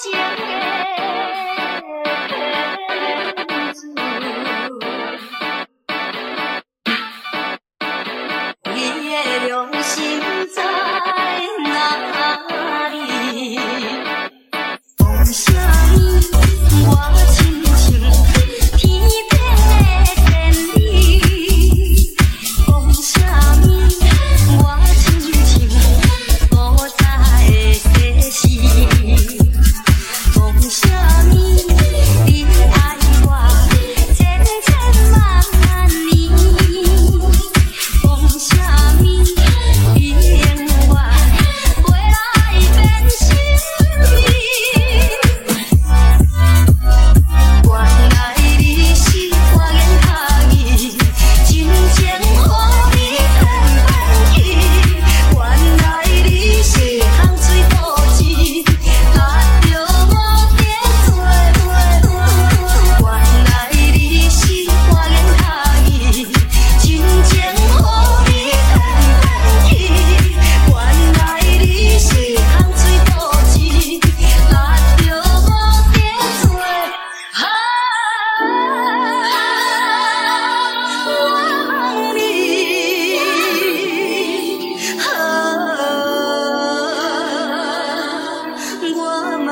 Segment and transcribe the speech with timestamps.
[0.00, 0.79] 见面。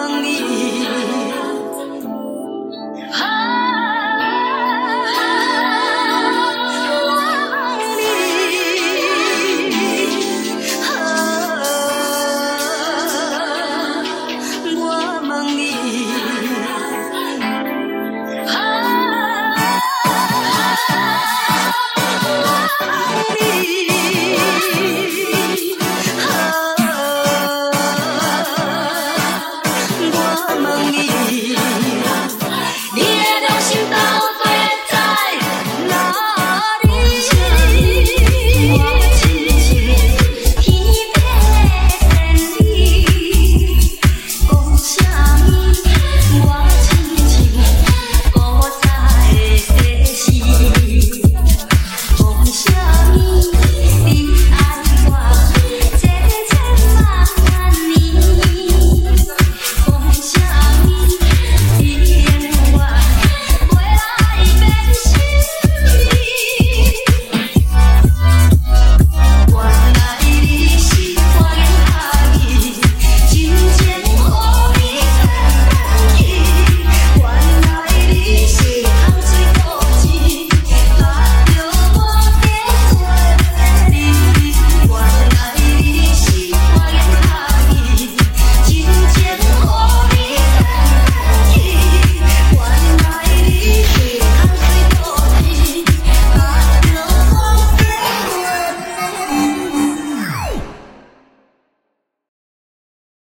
[0.07, 0.58] among